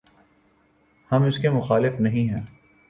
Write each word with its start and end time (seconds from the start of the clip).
ہم 1.11 1.23
اس 1.23 1.37
کے 1.37 1.49
مخالف 1.49 1.99
نہیں 1.99 2.29
ہیں۔ 2.29 2.41